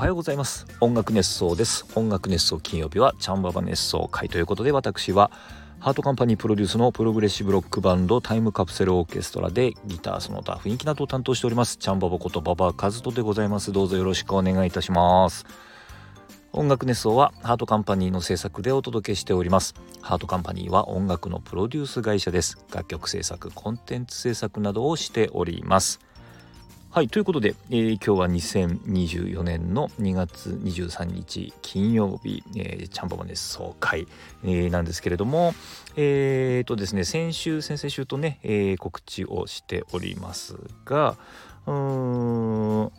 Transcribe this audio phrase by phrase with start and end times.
[0.00, 0.66] おはようございます。
[0.80, 1.84] 音楽熱想です。
[1.94, 5.30] 音楽熱想金曜日はチャンババ熱想回ということで私は
[5.78, 13.72] ハートカンパニープロデュースのプログレッシブロックバンドタイムカプセルオーケストラでギターその他雰囲気などを担当しておりますチャンババことババ和人でございます。
[13.72, 15.44] どうぞよろしくお願いいたします。
[16.52, 19.74] 音楽熱想はハートカンパニーの制作でお届けしております。
[20.00, 22.56] ハートカンパニーは音楽のプロデュース会社です。
[22.74, 26.00] 楽曲制作コンテンツ制作などをしております。
[26.92, 34.08] はいということで、えー、今日は2024年の2月23日金曜日、えー、チャンババ熱奏会、
[34.42, 35.54] えー、なんですけれども
[35.94, 41.16] えー、とですね先週先々週とね、えー、告知をしておりますが
[41.66, 41.72] うー
[42.86, 42.92] ん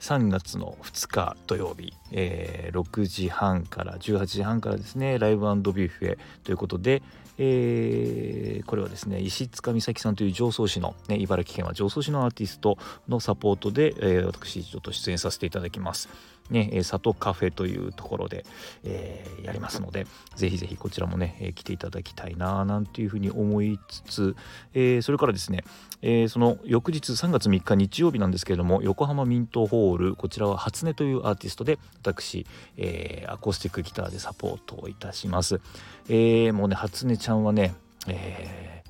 [0.00, 7.02] 3月の2日土曜日、えー、6時半から18時半からですねライブビュッフェということで、
[7.38, 12.78] えー、これはですね石塚美咲さんという常総市の、ね、茨城県は常総市のアーティスト
[13.08, 16.08] のサポートで、えー、私ちょっと出演させていただきます。
[16.50, 18.44] ね、里カフェというところで、
[18.84, 24.36] えー、やりますので、ぜひぜひこちらもね、えー、来ていただきたいな、なんていうふうに思いつつ、
[24.74, 25.64] えー、それからですね、
[26.02, 35.60] えー、その翌日3月3日日曜日なんですけれども、横浜ミントホール、こちらは初音というアーティストで、私、えー、アコースティックギターでサポートをいたします。
[36.08, 37.74] えー、もうね、初音ちゃんはね、
[38.06, 38.85] えー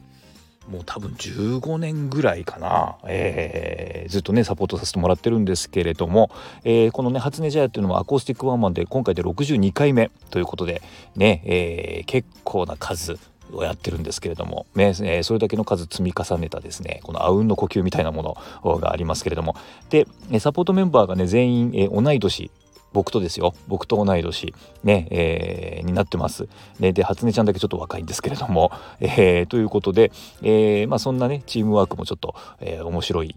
[0.69, 6.31] もう多分15年ぐらいかな、えー、ずっとねサポートさせてもらってるんですけれども、
[6.65, 10.83] えー、このね初音ジャイっていうのはアコースティックワンマンで今回で62回目ということで
[11.15, 13.19] ね、えー、結構な数
[13.53, 19.57] をやってるんですけれども、ねえー、それだけの数積み重ねたですねこのあうんの呼吸みたいなものがありますけれども。
[19.91, 20.07] で
[20.41, 22.51] サポートメンバーがね全員、えー、同い年
[22.93, 26.49] 僕とですよ僕と同い年ね、えー、になってます。
[26.79, 28.71] ね、で初音ちゃんだけちょっと若いんですけれども、
[29.01, 30.13] えー、ということで、
[30.43, 33.37] えー、まあ、そんなねチームワークもちょっと、え面白い、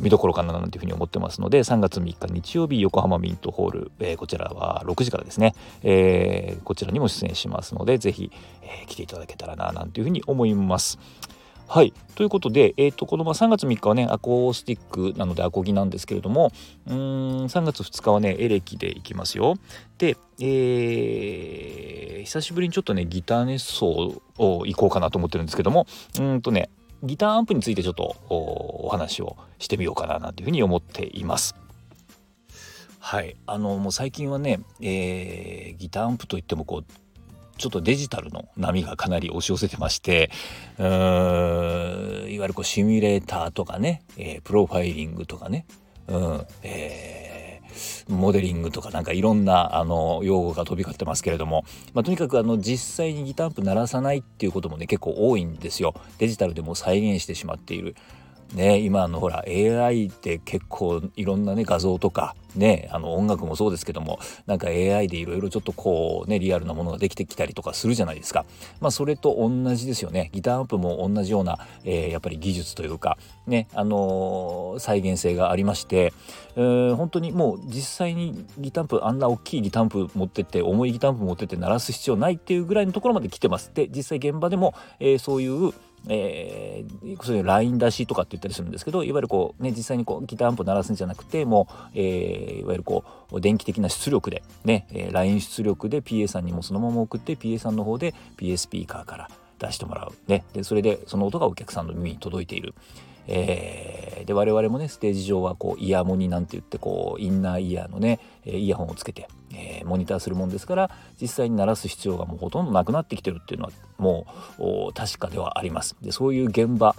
[0.00, 8.30] 見どころかななんていうふうに思ってますので3月3日日曜日横浜ミントホール、えー、こちらは6時からですね、えー、こちらにも出演しますのでぜひ、
[8.62, 10.98] え来ていただけたらななんていうふうに思います。
[11.72, 11.94] はい。
[12.16, 16.50] ということで、えっ、ー、と、このま3月3日はね、アコースティックなのでアコギなんですけれども、
[16.88, 16.96] うん、
[17.44, 19.54] 3月2日はね、エレキでいきますよ。
[19.96, 23.86] で、えー、久しぶりにちょっとね、ギター熱奏
[24.36, 25.86] を行こうかなと思ってるんですけども、
[26.18, 26.70] うんとね、
[27.04, 31.54] ギターアンプについてちょっとお話をしてみようかななんていうふうに思っています。
[32.98, 33.36] はい。
[33.46, 36.84] あの、もう最近はね、えー、ギターアンプといってもこう、
[37.60, 40.30] ちょっとデジタルの波がかなり押し寄せてまして
[40.78, 45.66] うーんいわゆるこうシミュレーターとかね、えー、プロファイリングとかね、
[46.08, 57.94] うんえー、モデリングとかなんかいろんなあの用語が飛び交ってますけれども、まあ、とにかくあの実際にギターアンプ鳴らさないっていうこともね結構多いんですよデジタルでも再現してしまっている。
[58.54, 68.44] ね、今のほら AI って結構いろんなね画像とかねあの音楽もそうですけどもなんか AI でいろいろちょっとこうねリアルなものができてきたりとかするじゃないですか。
[68.80, 70.30] まあそれと同じですよね。
[70.32, 76.12] ギターアンプも同じような、えー、やっぱり技術というかねあのー、再現性がありまして、
[76.56, 83.70] えー、本当にもう実際にギターアンプあんな大きいギターアンプ持ってって重いギターアンプ持ってって鳴らす必要ないっていうぐらいのところまで来てます。
[83.74, 85.72] で実際現場でも、え、そういう
[86.08, 102.74] えー、そういうライン出しとかって言ったりするんですけどいわゆるこうね実際にこうギターアンプ鳴らすんじゃなくてもう、えー、いわゆるこう電気的な出力でね、えー、ライン出力で PA さんにもそのまま送って PA さんの方で PA スピーカーから出してもらうねでそれでその音がお客さんの耳に届いている。
[103.30, 114.26] えー、で我々もねステージ上はこうイヤモニなんて言ってこうインナーイヤーのねイヤホンをつけて、えー、モニターするもんですから実際に鳴らす必要がもうほとんどなくなってきてるっていうのはも
[114.58, 115.96] う確かではあります。
[116.02, 116.96] でそういう現場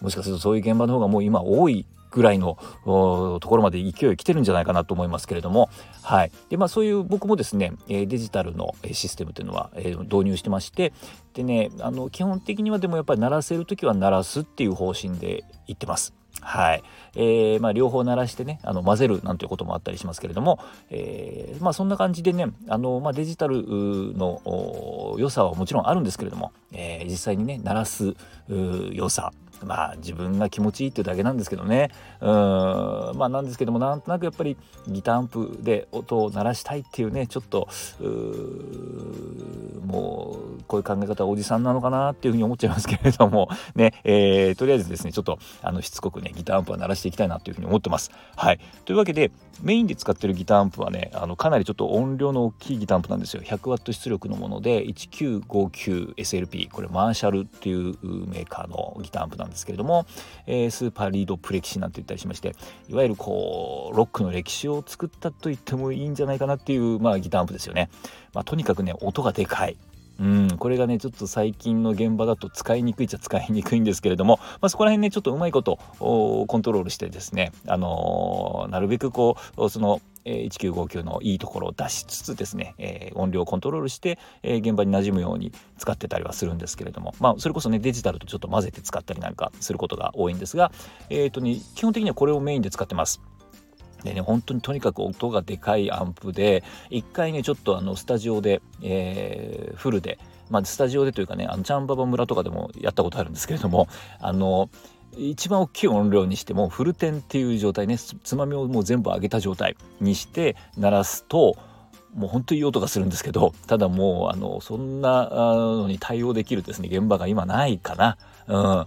[0.00, 5.68] もしかするとそういう現場の方がもう今多いぐらいのところまで勢い来てるんじゃないかなと思いますけれども、
[6.02, 6.32] はい。
[6.48, 10.92] でまあ、そういう僕もですねデジタルのシステムというのは導入してまして。
[11.34, 16.14] でねあの基本的にはでもやっぱり鳴らせる時は鳴らすっていう方針で言ってます。
[16.40, 16.82] はい。
[17.16, 20.60] えーまあ、両方鳴らしてねあの混ぜるなんていうこともあったりしますけれども、
[20.90, 23.64] えーまあ、そんな感じでねあの、まあ、デジタル
[24.16, 28.14] の良さはもちろんあるんですけれども、えー、実際にね鳴らす
[28.92, 29.32] 良さ。
[29.64, 31.90] まあ自分が気持ちいいっていうだけなんですけどね。
[32.20, 32.28] うん。
[33.16, 34.56] まあなんですけどもなんとなくやっぱり
[34.88, 37.68] ギターアンプで音を鳴らしたいっていうねちょっと
[39.86, 43.48] もうこういう考え方はおじさんなのかなっていうふうに思っちゃいますけれども。
[43.74, 48.10] ね、えー、とりあえずですねちょっとあのしつこくねギターアンプは鳴らしていきたいなというふうに思ってます。
[48.36, 48.60] はい。
[48.84, 49.30] というわけで
[49.62, 53.42] メインで使ってるギターアンプはねあのかなりちょっと音量の大きいギターアンプなんですよ。
[53.42, 57.96] 100W 出力のもので 1959SLP これマーシャルっていう
[58.28, 60.06] メーカーのギターアンプなんですですけれども、
[60.46, 62.54] えー、スーパーリードプレキシなんて言ったりしまして
[62.88, 67.88] いわゆるこうロックの歴史を作ったと言ってもいいんじゃないかなっていう、まあ、ギターアンプですよね。
[68.34, 69.76] まあ、とにかくね音がでかい。
[70.20, 90.72] うん、これがねちょっと最近の現場だと使いにくいっちゃ使いにくいんですけれども、まあ、そこら辺ねちょっとうまいことコントロールしてですね、あのー、なるべくこうそのえ1959のいいところを出しつつですね、えー、音量をコントロールして、えー、現場に馴染むように使ってたりはするんですけれどもまあそれこそねデジタルとちょっと混ぜて使ったりなんかすることが多いんですが、
[91.10, 93.20] えーとね、基本的にはこれをメインで使ってます。
[94.02, 100.18] でね本当にとにかく音がでかいアンプで一回ねちょっとあのスタジオで、えー、フルで
[100.50, 103.88] まあ、スタジオでというかねあのチャンババ村とかでもやったことあるんですけれども
[104.20, 104.68] あの
[105.16, 111.56] 一番大きい音量にしてもフルテンっていう状態ねつまみをもう全部上げた状態にして鳴らすと
[112.14, 118.16] もう本当にいい音がするんですけどただもうあのそんなのに対応できるですね現場が今ないかな。
[118.46, 118.86] うん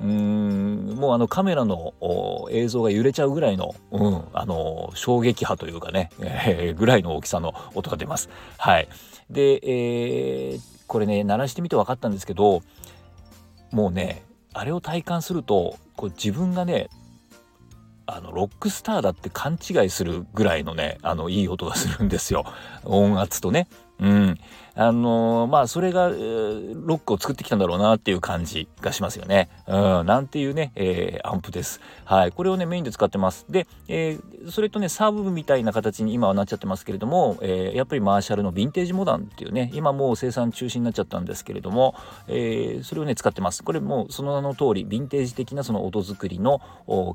[0.00, 1.94] うんもうあのカメラの
[2.50, 8.28] 映像が揺れちゃうぐらいの,、うん、あの衝撃波というかね、えー、ぐらいの大きさの音が出ます。
[8.58, 8.88] はい、
[9.30, 12.62] で、えー、これね鳴らしてみて分かったんですけど
[13.70, 16.88] もうねあれを体感するとこう自分がね
[18.06, 22.44] あのロックスターだって勘違いするぐらいのねあのいい音がするんですよ
[22.84, 23.68] 音圧とね
[24.00, 24.38] うん。
[24.74, 29.50] あのー、まあ、それが、ロックを作ってきたんだろうなっていう感じがしますよね。
[29.66, 31.80] うん、なんていうね、えー、アンプです。
[32.04, 32.32] はい。
[32.32, 33.44] これをね、メインで使ってます。
[33.50, 41.94] で、えー、それとね、サーブみたいな形に今はなっちゃってますけれども、えー、やっぱりマーシャルのヴィンテージモダンっていうね、今もう生産中止になっちゃったんですけれども、
[42.28, 43.62] えー、それをね、使ってます。
[43.62, 46.60] これもうその名の通り、ヴィンテージ的なその音作りの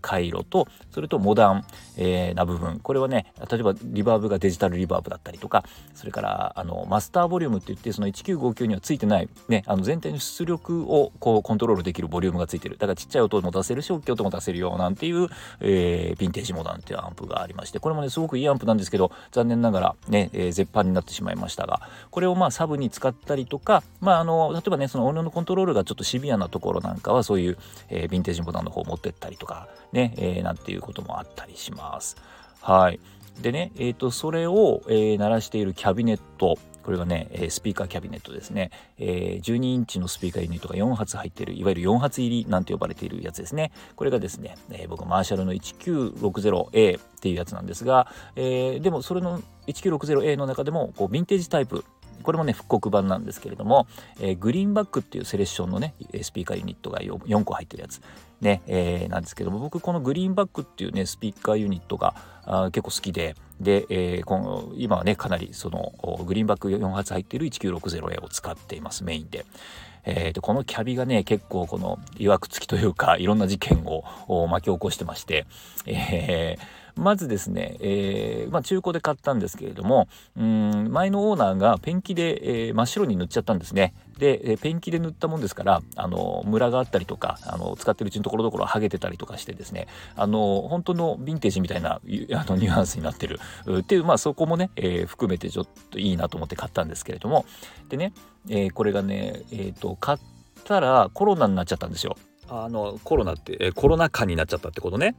[0.01, 1.65] 回路と、それとモダン、
[1.97, 2.79] えー、な部分。
[2.79, 5.63] これはね、例えばリバーブがデジタルリバーブだったりとか、
[5.95, 15.29] それから、あの、マスターボリュームって言ってその1959にはついてないねあの全体の出力をこうコントロールできるボリュームがついてるだからちっちゃい音も出せるし大きい音も出せるよなんていう、
[15.61, 27.57] えー、ヴィンテージモダンっていうアンプがありましてこれもねすごくいいアンプなんですけど残念ながらね、えー、絶版になってしまいましたがこれをまあサブに使ったりとかまああの例えばねその音量のコントロールがちょっとシビアなところなんかはそういう、
[27.89, 32.17] えー、ヴィンテージモダンの方を持ってったりとかね、えー、なんていうこともあったりします。
[32.61, 32.99] はい。
[33.41, 43.73] でね、えーと、それを、えー、鳴らしているキャビネットこれがねえスピーカーキャビネットですね、え、12インチのスピーカーユニットが4発入ってるいわゆる4発入りなんて呼ばれているやつですね。
[43.97, 48.07] これがですね、え、僕マーシャルの 1960A っていうやつなんですが、
[48.37, 51.83] え、でもそれの 1960A の中でもこうヴィンテージタイプ
[52.23, 53.85] これもね復刻版なんですけれども、
[54.21, 58.01] えー、グリーンバックっていうセレッションのねスピーカーユニットが 4, 4個入ってるやつ。
[58.41, 65.93] ね、えー、なんですけども僕このグリーンバックっていうねスピーカーユニットがあ結構好きでで、えー、この今はねかなりその
[66.25, 69.45] グリーンバック4発入ってる 1960A を使っていますメインで。
[70.09, 75.45] えー、とこのキャビがね結構このいわくつきというかいろんな事件を巻き起こしてまして、
[75.85, 83.93] えーまずですね、えー、まあ、中古で買ったんですけれども、うん、前のオーナーがペンキで、えー、真っ白に塗っちゃったんですね。
[84.17, 92.01] で、えペンキで塗ったもんですから、あの、ムラがあったりとか、あの、使ってるうちのところどころ剥げてたりとかしてですね、あの、本当のヴィンテージみたいな、
[92.33, 93.39] あの、ニュアンスになってる
[93.79, 97.45] っていう、まあ、そこもね、えー、含めてちょっといいなと思って買ったんですけれども、
[97.89, 98.13] でね、
[98.49, 100.17] えこれがね、えっ、と、買っ
[100.63, 102.15] たらコロナになっちゃったんですよ。
[102.49, 105.15] あの、コロナって、えコロナ禍になっちゃったってことね。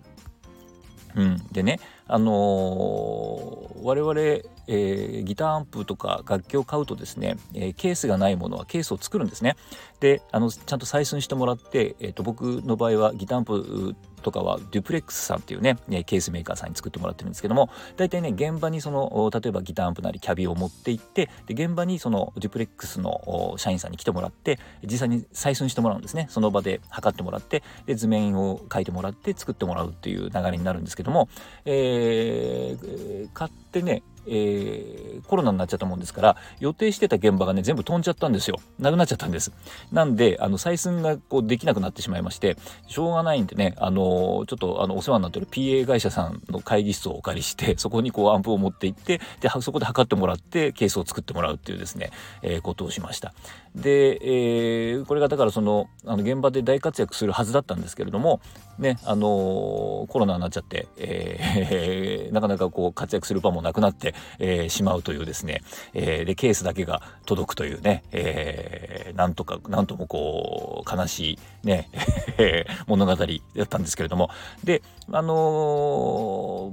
[1.14, 9.56] うん、でね、あのー、我々、えー、ギターアンプとか楽器を買うとですね、えー、ケースがないものはケースを作るんですね。
[10.00, 31.28] であのちゃんと採寸してもらって、えーと、僕の場合はギターアンプとかはデュプレックスさんっていうねケースメーカーさんに作ってもらってるんですけども大体ね現場にその例えばギターアンプなりキャビを持って行ってで現場にそのデュプレックスの社員さんに来てもらって実際に採寸してもらうんですねその場で測ってもらってで図面を書いてもらって作ってもらうっていう流れになるんですけども、
[31.64, 38.58] えー、買ってねえー、コロナになっちゃったもんですから予定してた現場がね全部飛んじゃったんですよ。
[38.78, 39.52] なくなっちゃったんです。
[39.92, 42.56] なんであの採寸がこうできなくなってしまいまして
[42.87, 52.11] しょうがないんでねあのちょっとあのお世話になってる PA 会社さんの会議室をお借りしてそこにこうアンプを持って行ってでそこで測ってもらってケースを作ってもらうっていうですね、
[52.42, 53.32] えー、ことをしました。
[53.75, 58.40] で、えー、これがだからそのあの現場で大活躍するはずだったんですけれども
[58.78, 65.62] ねあのコロナになっちゃって、えー、 なかなかこう活躍する場もなくなってえー、しまうというですね、
[65.94, 71.90] えー、でケースだけが届くというね、えー、なんとかなんともこう悲しいね
[72.87, 73.26] 物語だ
[73.62, 74.30] ったんですけれども。
[74.64, 76.70] であのー、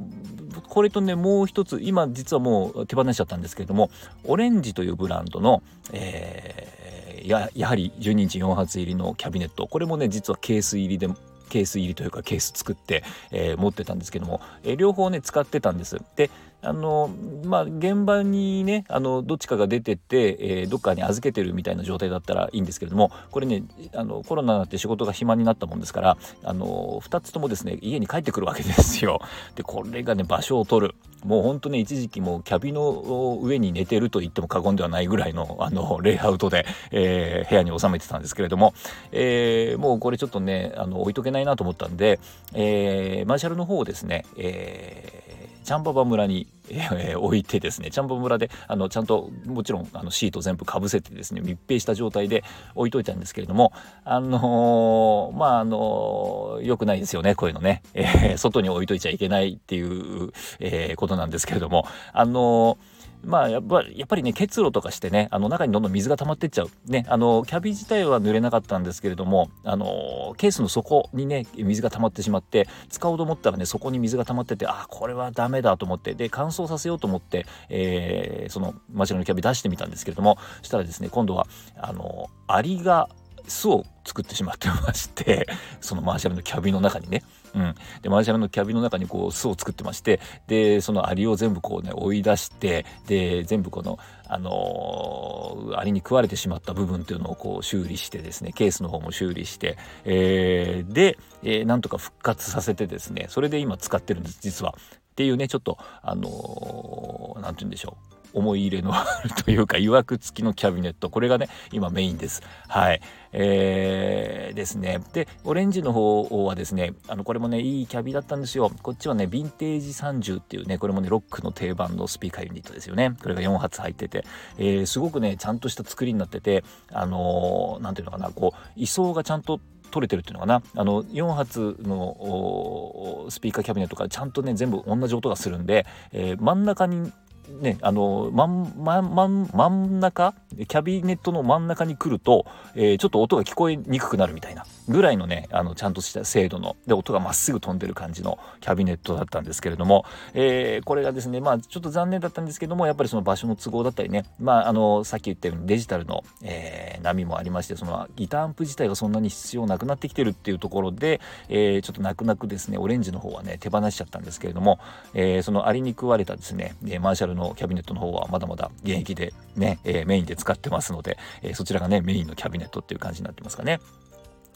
[0.68, 3.90] これとねもう一つ今実はもう手放しちゃったんですけれども
[4.26, 9.68] オレンジというブランドの、えーー、ややはり12インチ4発入りのキャビネット。
[9.68, 11.10] これもね実はケース入りで
[11.46, 16.02] ケース入りというかケース作って、えー、持ってたんですけども、えー、両方ね使ってたんです。
[16.16, 16.30] で
[16.66, 17.10] あの
[17.44, 29.20] まあ現場にねあのどっちかが出てて、えー、どっかに預けてるみたいな状態だったらいいんですけれどもこれねあのコロナになって仕事が暇になったもんですからあの2つともですね家に帰ってくるわけですよ。
[29.56, 38.74] でこれがね場所を取るもうほんとね一時期もうキャビの上に寝てると言っても過言ではないぐらいのあのレイアウトで、えー、部屋に収めてたんですけれども、
[39.12, 42.20] えー、もうこれちょっとねあの置いとけないなと思ったんで、
[42.54, 45.25] え、マーシャルの方をですね、えー
[45.66, 52.44] チャンババ村に、えー、置いてですねチャンババ村であのちゃんともちろんあのシート全部かぶせてですね密閉した状態で
[52.76, 53.74] 置いといたんですけれども
[54.06, 62.95] あのー、まああのー、よくないですよねこういうのね、えー、外に置いといちゃいけないっていう、えー、ことなんですけれどもあのー
[63.26, 66.70] まあやっぱやっぱりね結露とかしてねあの中にどんどん水が溜まってっちゃう。
[66.86, 83.10] ねあのキャビ自体は濡れなかったんですけれどもあのケースの底にね水が溜まってしまって使おうと思ったらねそこに水が溜まっててあこれはダメだと思ってで乾燥させようと思って、えー、そのマシュのキャビ出してみたんですけれどもしたらですね今度はあのアリが
[83.48, 85.48] 巣を作ってしまってまして
[85.82, 87.24] そのマーシャルのキャビの中にね、
[87.56, 93.98] うん、でマーシャルのキャビンの中にこう巣を作ってましてでそのアリを全部こうね追い出してで全部この
[94.28, 104.76] あのー、アリに食われてしまった部分っていうのをこう修理してですねケースの方も修理して、えー、で、えー、なんとか復活させてですねそれで今使ってるんです実は。
[105.12, 111.10] っていうねちょっとあのー、て言うんでしょう思い入れのあるというか、曰く付きのキャビネット。
[111.10, 112.44] これがね、今メインです。
[112.68, 113.02] はい。
[113.32, 115.00] えー、ですね。
[115.14, 118.70] で、オレンジの方はですね、あの、これもね、いいキャビだったんですよ。
[118.82, 123.16] こっちはね、ヴィンテージ30っていうね、これもね、ロックの定番のスピーカーユニットですよね。
[123.22, 124.26] これが4発入ってて、
[124.58, 129.60] えー、すごくね、ちゃんとした作りになってて、あのー、ていうのかな、こう、位相がちゃんと
[129.96, 137.14] 取れてるっていうのかなあの4発のスピーカーキャビネットからちゃんとね全部同じ音がするんで、えー、真ん中に
[137.62, 140.34] ね、あの真ん真真真ん中？
[140.56, 164.80] キャビネットの真ん中に来ると、えー、ちょっと音が聞こえにくくなるみたいなぐらいのねあのちゃんとした精度ので音がまっすぐ飛んでる感じのキャビネットだったんですけれども、えー、これがですねまあちょっと残念だったんですけどもやっぱりその場所の都合だったりねまああのさっき言ったようにデジタルの、えー、波もありましてそのギターアンプ自体がそんなに必要なくなってきてるっていうところで、えー、ちょっと泣く泣くですねオレンジの方はね手放しちゃったんですけれども、
[165.14, 173.80] えー、そのアリに食われたですねマーシャルのキャビネットの方はまだまだ現役でね、えー、メインで使ってますので、えー、そちらがねメインのキャビネットっていう感じになってますかね。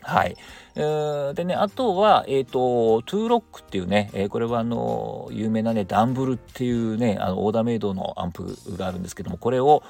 [0.02, 0.36] はい。
[1.34, 9.84] でね、あとは、えっ、ー、と、 Two-Rock っていうね、えー、これはあの、有名なね、ダンブルっていうね、あの、オーダーメイドのアンプがあるんですけども、これを、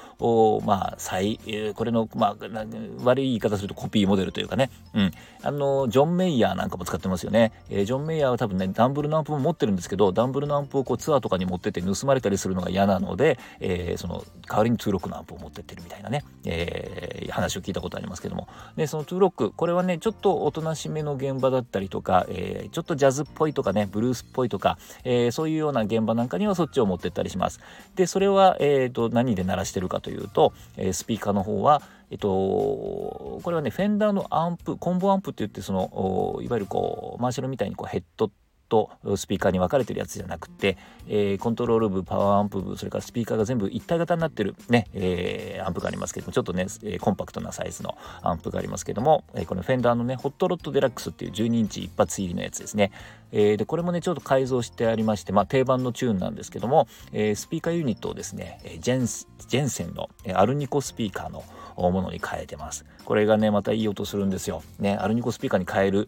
[0.64, 2.64] まあ、再、えー、これの、まあ、
[3.04, 5.12] 悪い言い方するとコピーモデルというかね、うん。
[5.42, 7.52] あの、ジョン・メイヤーなんかも使ってますよね。
[7.70, 18.48] えー、ジョン・メイヤーは多分ね、ダンブルのアンプも持ってるんですけど、ダンブルのアンプをこうツアーとかに持ってて盗まれたりするのが嫌なので、えー、その、代わりに Two-Rock のアンプを持ってってるみたいなね、えー、話を聞いたことありますけども。
[18.76, 27.60] で、その Two-Rock、これはね、ちょっとおとなしめの現場だったりとか、えー、ちょっとジャズっぽいとかねブルースっぽいとか、えー、そういうような現場なんかにはそっちを持ってったりします。
[27.94, 38.32] でそれは、えーと、何で鳴らしてるかというと、えスピーカーの方はえっと、これはねフェンダーのアンプコンボアンプって言ってそのいわゆるこうマーシャルみたいにこうヘッド
[38.70, 52.92] とスピーカーに分かれてるやつじゃなくて、えー、コントロール部パワーアンプ部それからスピーカーが全部一体型になってるね、えー、アンプがありますけどもちょっとね、えコンパクトなサイズのアンプがありますけども、えこのフェンダーのね Hot Rod Deluxe っていう12インチ一発入りのやつですね、
[53.32, 61.42] えでこれもねちょっと改造してありまして、まあ、定番のチューンなんですけども、えスピーカーユニットをですねジェンジェンセンのアルニコスピーカーの
[61.90, 62.84] ものに変えてます。
[63.10, 64.62] これがね、またいい音するんですよ。
[64.78, 66.06] ね、アルニコスピーカーに変える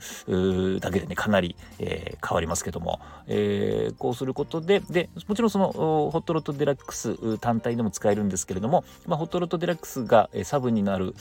[0.78, 11.16] だけでね、かなり、えー、変わりますけども、えー、こうすることで、で、もちろんその、ホットロットデラックス単体でも使えるんですけれども、まあ、ホットロットデラックスがサブになる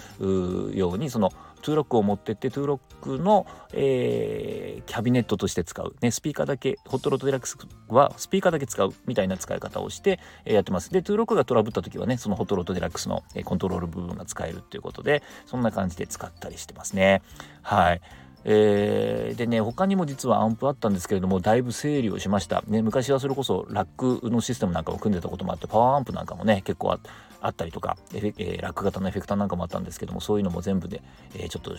[0.75, 7.57] ように、その、Two-Rock を持ってって Two-Rock の、えー、キャビネットとして使う、ね、スピーカーだけ Hot Rod Deluxe
[7.87, 10.89] はスピーカーだけ使うみたいな使い方をして、えー、やってます。
[10.91, 17.21] で Two-Rock がトラブった時はねその Hot Rod Deluxe の、えー、コントロール部分が使えるっていうことでそんな感じで使ったりしてますね。
[17.61, 18.01] はい。
[18.43, 23.87] えー、でね他にも実はアンプあったんですけれどもだいぶ整理をしました、ね、昔はそれこそラッ
[24.21, 26.97] クのシステムなんかも組んでたこともあってパワーアンプなんかもね結構
[27.41, 31.03] あったりとか、えー、ラック型のエフェクターなんかもあったんですけどもそういうのも全部で、
[31.35, 31.75] えー、ちょっと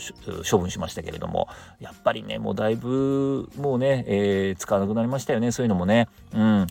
[0.49, 1.49] 処分しましたけれども
[1.81, 6.09] やっぱりねもうだいぶもうね、えー、使わなくなりましたよねそういうのもね。
[6.33, 6.67] うん。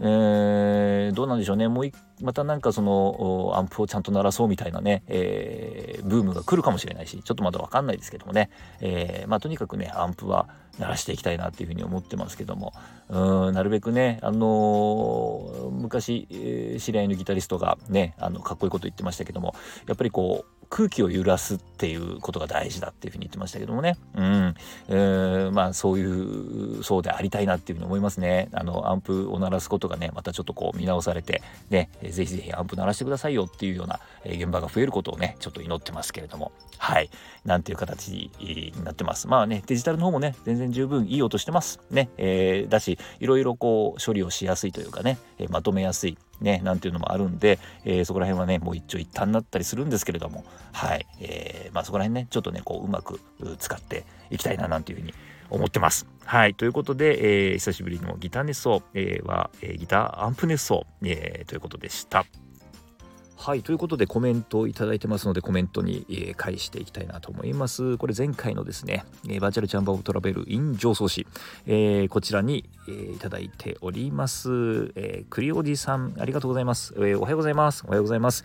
[0.00, 1.68] えー、どうなんでしょうね。
[1.68, 1.90] もう
[2.22, 10.48] またなんかそのアンプをちゃんと鳴らそうみたいなね、えー、ブームが来るかもしれないしちょっとまだ分かんないですけどもね、えー、まあ、とにかくねアンプは
[10.78, 12.72] 鳴らしていきたいなっていうふうに思ってますけども。
[13.10, 19.54] うんなるべくねあの、昔、え、知り合いのギタリストがねあのかっこいいこと言ってましたけども
[19.86, 23.96] やっぱりこう空気を揺らすっていうことが大事だっていうふうに言ってましたけどもね。
[24.16, 24.54] うん、
[24.88, 28.48] えー、まあそういうそうでありたいなっていうふうに思いますね。
[28.52, 36.50] あのアンプを鳴らすことがねまたちょっとこう見直されてねぜひぜひアンプ鳴らしてくださいよっていうような、現場が増えることをねちょっと祈ってますけれども。
[36.78, 37.08] はい。
[37.44, 39.28] なんていう形になってます。
[39.28, 41.78] まあねデジタルの方もね全然十分いい音してます。
[41.92, 45.18] ね、えー、だしいろいろこう処理をしやすいというかね、
[45.50, 46.18] まとめやすい。
[46.40, 53.20] ね、なんていうのもあるんで、えー、そこら辺はね、もう一長一短になったりするんですけれども、はい、えー、まあそこら辺ね、ちょっとね、こう、うまく
[53.58, 55.14] 使っていきたいな、なんていうふうに
[55.50, 56.06] 思ってます。
[56.24, 56.54] はい。
[56.54, 62.24] ということで、えー、久しぶりのギター熱奏、えー、は、えー、ギターアンプ熱奏、えー、ということでした。
[63.46, 67.98] はいということでコメントをいただいてますのでコメントに、えー、返していきたいなと思います。
[67.98, 71.26] これ前回のですね、えー、バーチャルチャンバーオブトラベル in 上層市、
[71.66, 74.48] えー、こちらに、えー、いただいております、
[74.94, 77.84] えー、栗おじさんありがとうございます、えー、おはようございます。
[77.86, 78.44] おはようございます。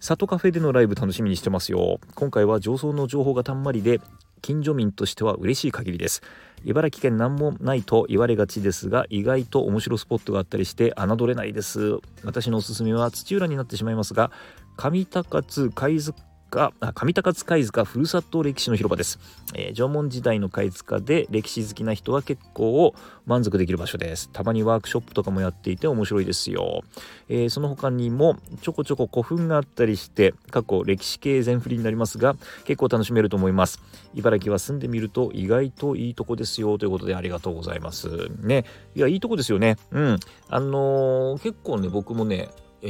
[0.00, 2.00] 里カフェでのライブ楽しみにしてますよ。
[2.14, 4.00] 今回は上層の情報がたんまりで
[4.40, 6.22] 近所民としては嬉しい限りです。
[6.64, 11.98] 茨城県何もないと言われがちですが意外と面白スポットがあったりして侮れないです。
[12.24, 14.30] 私のおすすめは土浦になってしまいますが
[14.76, 19.18] 上高津貝塚が上高津貝塚ふるさと歴史の広場です、
[19.54, 22.94] えー、縄文時代の貝塚で歴史好きな人は結構
[23.26, 24.30] 満足できる場所です。
[24.32, 26.82] たまにワークショップとかもやっていて面白いですよ、
[27.28, 33.80] えー、その他にもちょこちょこ古墳があったりして過去歴史系全振りになりますが結構楽しめると思います。
[34.14, 36.78] 茨城は住んでみると意外といいとこですよ。
[36.78, 38.08] ということでありがとうございます。
[38.40, 38.64] ね。
[38.94, 39.76] いやいいとこですよね。
[39.90, 40.20] うん。
[40.48, 42.48] あのー、結構ね僕もね
[42.82, 42.86] え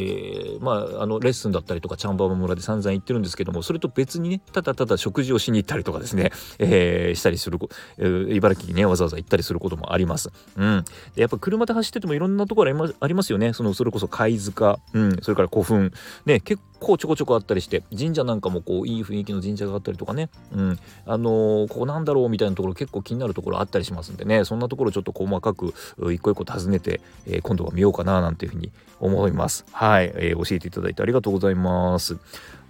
[0.59, 7.59] ー、まあ、あのレッスンだったりとかチャンバー村で散々行ってるんですけどもそれと別にねただただ食事をしに行ったりとかですね、 えー、したりする、
[7.99, 10.31] えー、茨城にねわざわざ行ったりすることもあります。
[10.57, 13.53] うん、でやっぱ車で走っててもいろんなところありますよね。
[13.53, 15.93] そのそれこそ貝塚、うん、それから古墳。
[16.27, 25.75] ね結構ちょこちょこあったりして神社なんかもこういい雰囲気の神社があったりとかね、うん、あのー、ここなんだろうみたいなところ結構気になるところあったりしますんでねそんなところちょっと細かく
[26.13, 29.65] 一個一個尋ねて、えー、今度は見ようかななんていうふうに思います。
[29.73, 32.17] はい、えー、教えていただいてありがとうございます。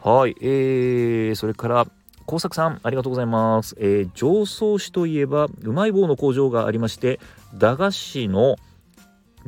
[0.03, 1.87] はい、えー、それから
[2.27, 3.75] 工作さんありがとうございます。
[3.79, 7.21] えー、上層市といえばうまい棒の工場がありまして
[7.55, 8.57] 駄菓子の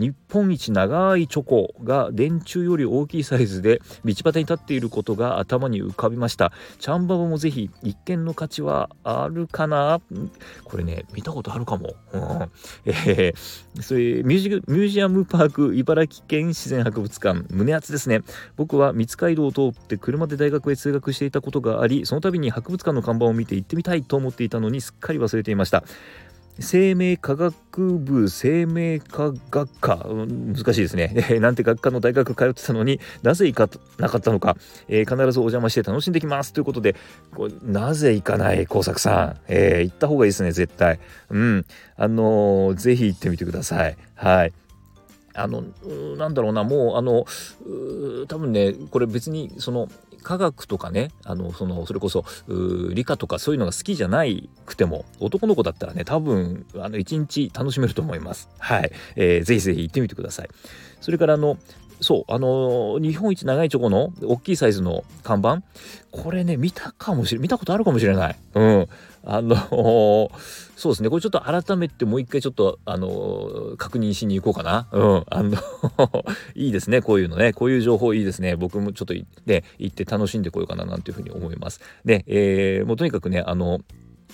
[0.00, 6.52] 日本一長いチョコが電柱より大きいサイズで道端に立っていることが頭に浮かびました。
[6.78, 10.00] チャンババもぜひ一見の価値はあるかな？
[10.64, 12.20] これね見たことあるかも、うん、
[12.86, 17.44] えー、それミュージミュージアムパーク茨城県自然博物館。
[17.50, 18.22] 胸熱ですね。
[18.56, 25.84] 僕は三街道を通って車で大学へ通学していたことがありその度に博物館の看板を見て行ってみたいと思っていたのにすっかり忘れていました。
[26.60, 33.68] 生命科学部生命科学科、難しいですね、えー、なんて学科の大学通ってたのになぜ行か
[33.98, 34.56] なかったのか、
[34.88, 36.52] えー、必ずお邪魔して楽しんできます。
[36.52, 36.94] ということで
[37.34, 41.00] これなぜ行かない工作さん、えー、行った方がいいですね絶対。
[41.30, 41.66] うん。
[41.96, 43.96] あのー、ぜひ行ってみてください。
[44.14, 44.52] はい。
[45.34, 45.62] あの
[46.16, 47.24] なんだろうなもうあの
[48.26, 49.88] 多分ねこれ別にその
[50.22, 52.24] 科学とかねあのそのそれこそ
[52.92, 58.48] 理科とかそういうのが好きじゃないくても男の子だったらね多分あの一日楽しめると思います。
[58.58, 60.48] はい、えー、ぜひぜひ行ってみてください。
[61.00, 61.56] それからあの
[62.00, 65.62] そうあの日本一長いチョコの大きいサイズの看板。
[66.10, 68.36] これね見たかもしれ見たことあるかもしれない。
[68.54, 68.88] うん。
[69.24, 70.30] あの
[70.76, 71.10] そうですね。
[71.10, 74.88] これちょっと改めてもう一回ちょっとあの確認しに行こうかな。
[74.92, 75.24] うん。
[75.28, 75.58] あの
[76.54, 77.02] いいですね。
[77.02, 77.52] こういうのね。
[77.52, 78.56] こういう情報いいですね。
[78.56, 79.14] 僕もちょっと
[79.46, 81.80] ね行って楽しんでこようかななんていうふうに思います。
[82.04, 83.80] で、えー、もうとにかくねあの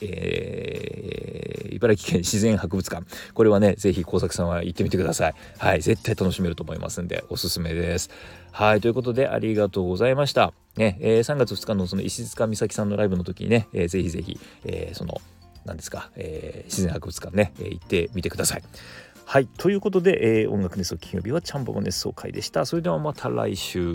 [0.03, 3.05] えー、茨城県自然博物館
[3.35, 8.11] これはね是非工作さんは行ってみてくださいはい絶対楽しめると思いますんでおすすめです
[8.53, 15.21] はいということでありがとうございましたね、えー、3月2日のその石塚美咲さんのライブの時にね、えー、ぜひぜひ、えー、その
[15.65, 18.63] 何ですか、えー、自然博物館ね、えー、行ってみてください
[19.29, 19.49] はい。
[19.49, 22.65] ということで、えー、音楽熱奏金曜日はチャンバボ熱奏会でした。
[22.65, 23.93] それではまた来週。